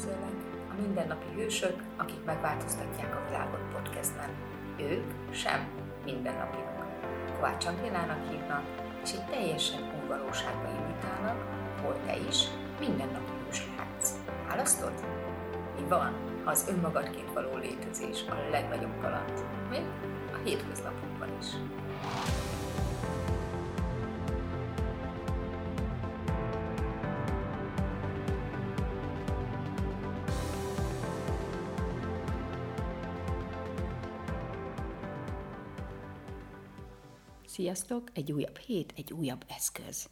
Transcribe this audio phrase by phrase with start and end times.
[0.00, 0.34] Üdvözöllek!
[0.70, 4.30] A mindennapi hősök, akik megváltoztatják a világot podcastben.
[4.78, 5.68] Ők sem
[6.04, 6.86] mindennapiak.
[7.34, 8.62] Kovács Angélának hívnak,
[9.02, 11.38] és egy teljesen új valóságba invitálnak,
[11.82, 12.44] hol te is
[12.78, 14.14] mindennapi hős lehetsz.
[14.48, 14.92] Választod?
[15.80, 16.14] Mi van,
[16.44, 19.84] ha az önmagadként való létezés a legnagyobb kaland, még
[20.32, 21.46] a hétköznapokban is?
[37.60, 38.10] Sziasztok!
[38.14, 40.08] Egy újabb hét, egy újabb eszköz.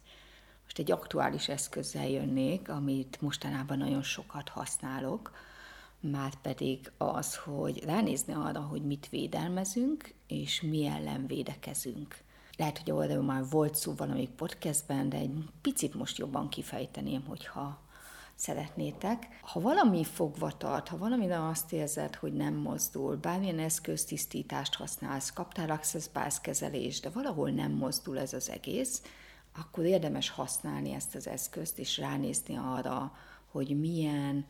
[0.63, 5.31] Most egy aktuális eszközzel jönnék, amit mostanában nagyon sokat használok,
[5.99, 12.17] már pedig az, hogy ránézni arra, hogy mit védelmezünk, és mi ellen védekezünk.
[12.57, 17.81] Lehet, hogy oldalon már volt szó valamelyik podcastben, de egy picit most jobban kifejteném, hogyha
[18.39, 19.27] szeretnétek.
[19.41, 25.69] Ha valami fogva tart, ha valami azt érzed, hogy nem mozdul, bármilyen eszköztisztítást használsz, kaptál
[25.69, 26.05] access
[26.41, 29.01] kezelést, de valahol nem mozdul ez az egész,
[29.59, 33.11] akkor érdemes használni ezt az eszközt, és ránézni arra,
[33.51, 34.45] hogy milyen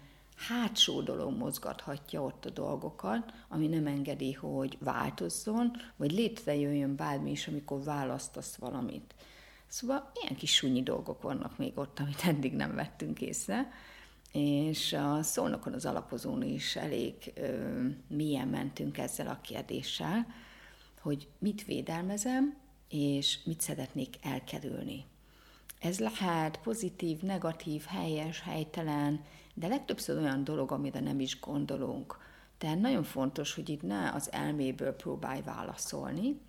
[0.48, 7.48] hátsó dolog mozgathatja ott a dolgokat, ami nem engedi, hogy változzon, vagy létrejöjjön bármi is,
[7.48, 9.16] amikor választasz valamit.
[9.70, 13.72] Szóval ilyen kis sunyi dolgok vannak még ott, amit eddig nem vettünk észre,
[14.32, 20.28] és a szónokon az alapozón is elég ö, mélyen mentünk ezzel a kérdéssel,
[21.02, 22.58] hogy mit védelmezem,
[22.90, 25.06] és mit szeretnék elkerülni.
[25.80, 29.24] Ez lehet pozitív, negatív, helyes, helytelen,
[29.54, 32.18] de legtöbbször olyan dolog, amire nem is gondolunk.
[32.58, 36.40] Tehát nagyon fontos, hogy itt ne az elméből próbálj válaszolni,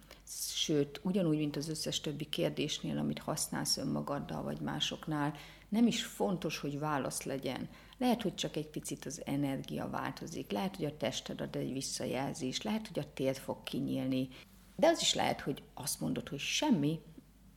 [0.54, 5.34] sőt, ugyanúgy, mint az összes többi kérdésnél, amit használsz önmagaddal vagy másoknál,
[5.68, 7.68] nem is fontos, hogy válasz legyen.
[7.98, 12.62] Lehet, hogy csak egy picit az energia változik, lehet, hogy a tested ad egy visszajelzés,
[12.62, 14.28] lehet, hogy a tér fog kinyílni,
[14.76, 17.00] de az is lehet, hogy azt mondod, hogy semmi,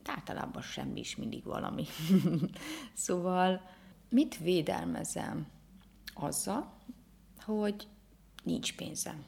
[0.03, 1.85] de általában semmi is mindig valami.
[2.93, 3.61] szóval
[4.09, 5.47] mit védelmezem?
[6.13, 6.73] Azzal,
[7.41, 7.87] hogy
[8.43, 9.25] nincs pénzem.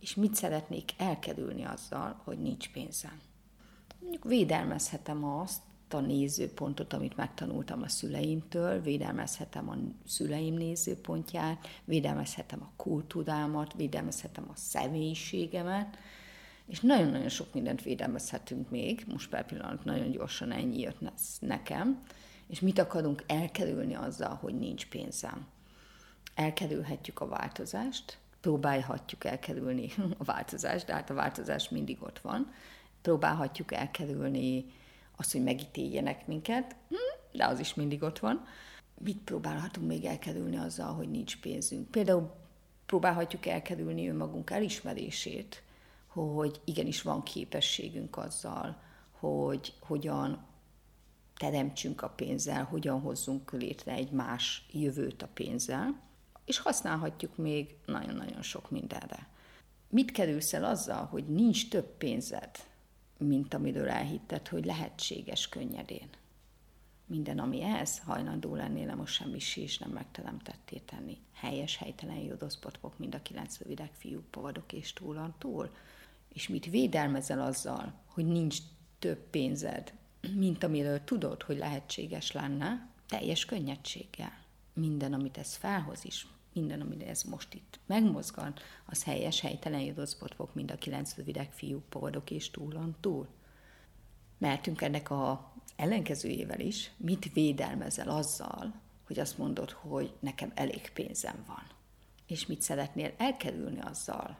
[0.00, 3.20] És mit szeretnék elkerülni azzal, hogy nincs pénzem?
[4.00, 5.60] Mondjuk védelmezhetem azt,
[5.94, 9.76] a nézőpontot, amit megtanultam a szüleimtől, védelmezhetem a
[10.06, 15.98] szüleim nézőpontját, védelmezhetem a kultúrámat, védelmezhetem a személyiségemet,
[16.66, 20.98] és nagyon-nagyon sok mindent védelmezhetünk még, most per pillanat nagyon gyorsan ennyi jött
[21.40, 22.02] nekem,
[22.46, 25.46] és mit akarunk elkerülni azzal, hogy nincs pénzem.
[26.34, 32.52] Elkerülhetjük a változást, próbálhatjuk elkerülni a változást, de hát a változás mindig ott van.
[33.02, 34.64] Próbálhatjuk elkerülni
[35.16, 38.44] azt, hogy megítéljenek minket, hm, de az is mindig ott van.
[38.98, 41.90] Mit próbálhatunk még elkerülni azzal, hogy nincs pénzünk?
[41.90, 42.30] Például
[42.86, 45.62] próbálhatjuk elkerülni önmagunk elismerését,
[46.06, 50.46] hogy igenis van képességünk azzal, hogy hogyan
[51.36, 56.00] teremtsünk a pénzzel, hogyan hozzunk létre egy más jövőt a pénzzel,
[56.48, 59.28] és használhatjuk még nagyon-nagyon sok mindenre.
[59.88, 62.50] Mit kerülsz el azzal, hogy nincs több pénzed,
[63.18, 66.08] mint amiről elhitted, hogy lehetséges könnyedén?
[67.06, 71.18] Minden, ami ez, hajlandó lennél, most semmi és nem megteremtettél tenni.
[71.32, 75.74] Helyes, helytelen jódoszpotvok, mind a kilenc rövidek fiúk, povadok és túlan túl.
[76.28, 78.58] És mit védelmezel azzal, hogy nincs
[78.98, 79.92] több pénzed,
[80.34, 84.38] mint amiről tudod, hogy lehetséges lenne, teljes könnyedséggel.
[84.72, 88.54] Minden, amit ez felhoz is, minden, amit ez most itt megmozgan,
[88.86, 93.28] az helyes, helytelen jodozbotvok, mind a kilenc rövidek fiúk, povadok és túlon túl.
[94.38, 98.74] Mertünk ennek a ellenkezőjével is, mit védelmezel azzal,
[99.06, 101.62] hogy azt mondod, hogy nekem elég pénzem van.
[102.26, 104.38] És mit szeretnél elkerülni azzal,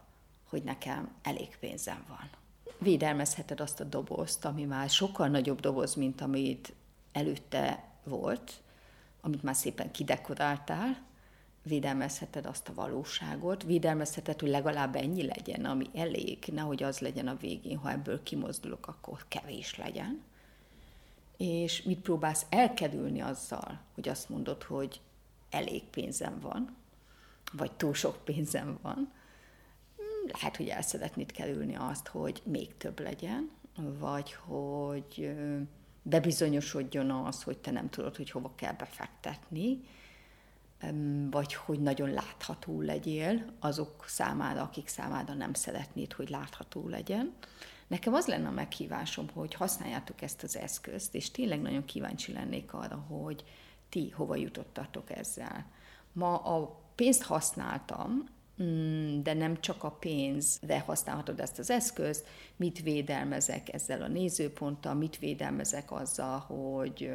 [0.49, 2.31] hogy nekem elég pénzem van.
[2.79, 6.73] Védelmezheted azt a dobozt, ami már sokkal nagyobb doboz, mint amit
[7.13, 8.63] előtte volt,
[9.21, 11.07] amit már szépen kidekoráltál,
[11.63, 17.37] védelmezheted azt a valóságot, védelmezheted, hogy legalább ennyi legyen, ami elég, nehogy az legyen a
[17.37, 20.23] végén, ha ebből kimozdulok, akkor kevés legyen.
[21.37, 25.01] És mit próbálsz elkerülni azzal, hogy azt mondod, hogy
[25.51, 26.77] elég pénzem van,
[27.53, 29.13] vagy túl sok pénzem van,
[30.33, 33.51] lehet, hogy el szeretnéd kerülni azt, hogy még több legyen,
[33.99, 35.35] vagy hogy
[36.03, 39.81] bebizonyosodjon az, hogy te nem tudod, hogy hova kell befektetni,
[41.31, 47.33] vagy hogy nagyon látható legyél azok számára, akik számára nem szeretnéd, hogy látható legyen.
[47.87, 52.73] Nekem az lenne a meghívásom, hogy használjátok ezt az eszközt, és tényleg nagyon kíváncsi lennék
[52.73, 53.45] arra, hogy
[53.89, 55.67] ti hova jutottatok ezzel.
[56.13, 58.25] Ma a pénzt használtam,
[58.63, 62.27] mm, de nem csak a pénzre használhatod ezt az eszközt,
[62.57, 67.11] mit védelmezek ezzel a nézőponttal, mit védelmezek azzal, hogy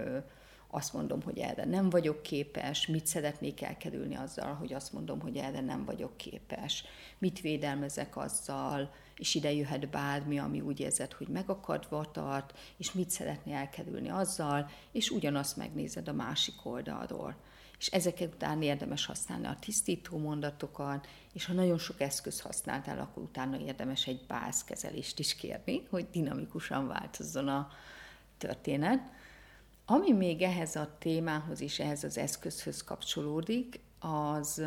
[0.73, 5.37] azt mondom, hogy erre nem vagyok képes, mit szeretnék elkerülni azzal, hogy azt mondom, hogy
[5.37, 6.83] erre nem vagyok képes,
[7.17, 13.09] mit védelmezek azzal, és ide jöhet bármi, ami úgy érzed, hogy megakadva tart, és mit
[13.09, 17.35] szeretné elkerülni azzal, és ugyanazt megnézed a másik oldalról.
[17.79, 23.23] És ezeket után érdemes használni a tisztító mondatokat, és ha nagyon sok eszköz használtál, akkor
[23.23, 27.69] utána érdemes egy bázkezelést is kérni, hogy dinamikusan változzon a
[28.37, 29.21] történet.
[29.85, 34.61] Ami még ehhez a témához és ehhez az eszközhöz kapcsolódik, az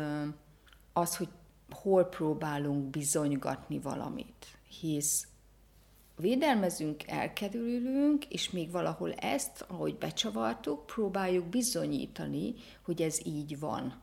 [0.93, 1.29] az, hogy
[1.69, 4.45] hol próbálunk bizonygatni valamit.
[4.79, 5.27] Hisz
[6.15, 14.01] védelmezünk, elkerülünk, és még valahol ezt, ahogy becsavartuk, próbáljuk bizonyítani, hogy ez így van.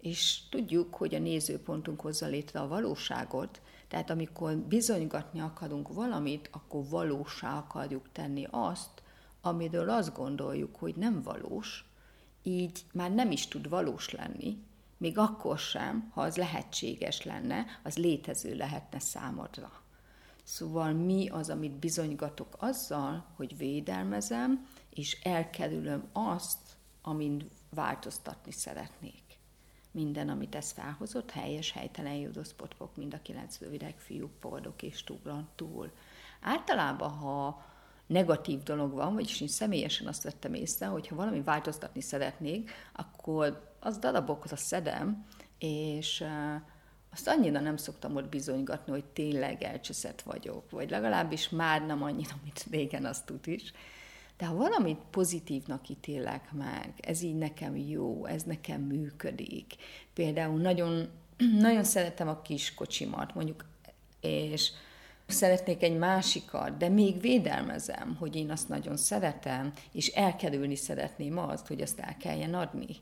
[0.00, 6.88] És tudjuk, hogy a nézőpontunk hozza létre a valóságot, tehát amikor bizonygatni akarunk valamit, akkor
[6.88, 9.02] valósá akarjuk tenni azt,
[9.40, 11.84] amiről azt gondoljuk, hogy nem valós,
[12.42, 14.58] így már nem is tud valós lenni,
[14.96, 19.82] még akkor sem, ha az lehetséges lenne, az létező lehetne számodra.
[20.44, 26.58] Szóval mi az, amit bizonygatok azzal, hogy védelmezem, és elkerülöm azt,
[27.02, 29.22] amin változtatni szeretnék.
[29.90, 35.48] Minden, amit ez felhozott, helyes, helytelen, judoszpotkok, mind a kilenc rövidek, fiúk, poldok és túl.
[35.54, 35.90] túl.
[36.40, 37.64] Általában, ha
[38.10, 43.72] negatív dolog van, vagyis én személyesen azt vettem észre, hogy ha valami változtatni szeretnék, akkor
[43.80, 45.26] az darabokra szedem,
[45.58, 46.24] és
[47.12, 52.34] azt annyira nem szoktam ott bizonygatni, hogy tényleg elcseszett vagyok, vagy legalábbis már nem annyira,
[52.42, 53.72] mint régen azt tud is.
[54.36, 59.74] De ha valamit pozitívnak ítélek meg, ez így nekem jó, ez nekem működik.
[60.14, 61.08] Például nagyon,
[61.58, 63.64] nagyon szeretem a kis kocsimat, mondjuk,
[64.20, 64.70] és
[65.30, 71.66] szeretnék egy másikat, de még védelmezem, hogy én azt nagyon szeretem, és elkerülni szeretném azt,
[71.66, 72.96] hogy azt el kelljen adni.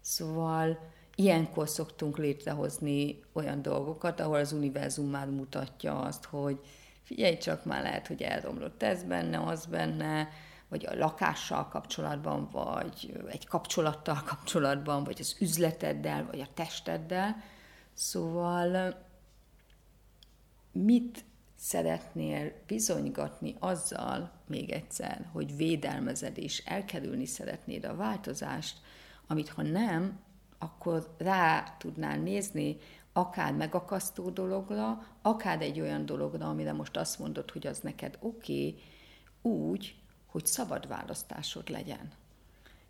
[0.00, 0.78] Szóval
[1.14, 6.60] ilyenkor szoktunk létrehozni olyan dolgokat, ahol az univerzum már mutatja azt, hogy
[7.02, 10.28] figyelj csak, már lehet, hogy elromlott ez benne, az benne,
[10.68, 17.42] vagy a lakással kapcsolatban, vagy egy kapcsolattal kapcsolatban, vagy az üzleteddel, vagy a testeddel.
[17.94, 19.04] Szóval
[20.72, 21.24] mit
[21.66, 28.78] szeretnél bizonygatni azzal, még egyszer, hogy védelmezed és elkerülni szeretnéd a változást,
[29.26, 30.18] amit ha nem,
[30.58, 32.76] akkor rá tudnál nézni
[33.12, 38.66] akár megakasztó dologra, akár egy olyan dologra, amire most azt mondod, hogy az neked oké,
[38.66, 38.82] okay,
[39.42, 39.96] úgy,
[40.26, 42.10] hogy szabad választásod legyen.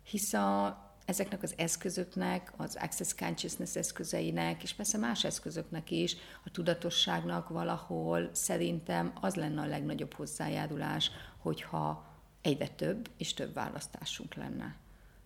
[0.03, 0.77] Hisz a,
[1.07, 6.15] ezeknek az eszközöknek, az Access Consciousness eszközeinek, és persze más eszközöknek is,
[6.45, 12.05] a tudatosságnak valahol szerintem az lenne a legnagyobb hozzájárulás, hogyha
[12.41, 14.75] egyre több és több választásunk lenne.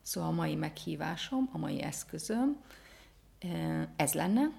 [0.02, 2.62] Szóval a mai meghívásom, a mai eszközöm,
[3.40, 4.52] eh, ez lenne.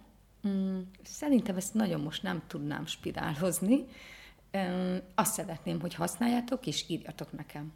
[0.48, 3.86] Mm, szerintem ezt nagyon most nem tudnám spirálhozni.
[4.50, 7.72] Eh, azt szeretném, hogy használjátok, és írjatok nekem.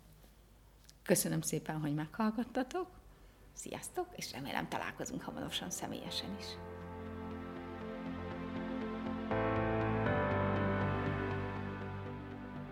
[1.03, 2.97] Köszönöm szépen, hogy meghallgattatok.
[3.57, 6.47] Sziasztok, és remélem találkozunk hamarosan személyesen is.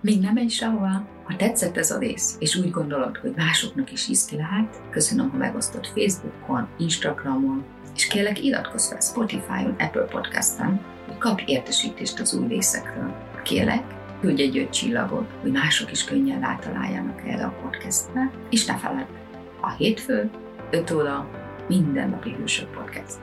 [0.00, 1.06] Még nem menj sehova!
[1.24, 5.86] Ha tetszett ez a rész, és úgy gondolod, hogy másoknak is lehet, köszönöm, ha megosztod
[5.86, 7.64] Facebookon, Instagramon,
[7.94, 13.16] és kérlek iratkozz fel Spotify-on, Apple Podcast-en, hogy kapj értesítést az új részekről.
[13.42, 13.84] Kérlek,
[14.20, 19.08] küldj egy öt csillagot, hogy mások is könnyen rátaláljanak erre a podcastre, és ne feledd,
[19.60, 20.30] a hétfő,
[20.74, 21.28] 5 óra,
[21.68, 23.18] mindennapi hősök podcast.